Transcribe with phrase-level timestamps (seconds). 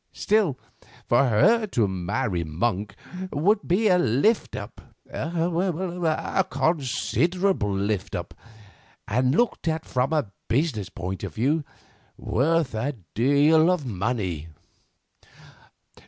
[0.13, 0.57] Still
[1.07, 2.95] for her to marry a Monk
[3.31, 8.33] would be a lift up—a considerable lift up,
[9.07, 11.63] and looked at from a business point of view,
[12.17, 14.47] worth a deal of money.